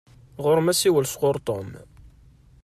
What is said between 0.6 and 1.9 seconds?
asiwel sɣuṛ Tom.